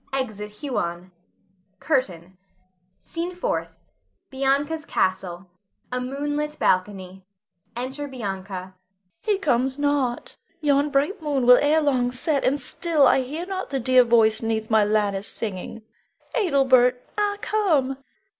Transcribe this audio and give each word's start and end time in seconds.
[Exit 0.11 0.49
Huon. 0.63 1.11
CURTAIN. 1.79 2.35
SCENE 3.01 3.35
FOURTH. 3.35 3.69
[Bianca's 4.31 4.83
castle. 4.83 5.45
A 5.91 6.01
moonlit 6.01 6.57
balcony. 6.59 7.21
Enter 7.75 8.07
Bianca.] 8.07 8.73
Bianca. 8.73 8.75
He 9.19 9.37
comes 9.37 9.77
not. 9.77 10.37
Yon 10.59 10.89
bright 10.89 11.21
moon 11.21 11.45
will 11.45 11.57
ere 11.61 11.81
long 11.83 12.11
set, 12.11 12.43
and 12.43 12.59
still 12.59 13.05
I 13.05 13.21
hear 13.21 13.45
not 13.45 13.69
the 13.69 13.79
dear 13.79 14.03
voice 14.03 14.41
'neath 14.41 14.71
my 14.71 14.83
lattice 14.83 15.27
singing. 15.27 15.83
Adelbert! 16.33 17.07
Ah, 17.19 17.37
come! 17.39 17.99